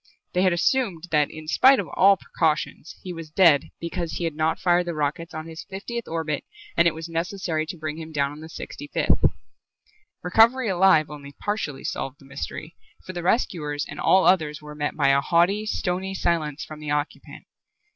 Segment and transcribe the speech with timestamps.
[0.33, 4.33] They had assumed that in spite of all precautions he was dead because he had
[4.33, 6.43] not fired the rockets on the fiftieth orbit
[6.75, 9.23] and it was necessary to bring him down on the sixty fifth.
[10.23, 12.75] Recovery alive only partially solved the mystery,
[13.05, 16.89] for the rescuers and all others were met by a haughty, stony silence from the
[16.89, 17.45] occupant.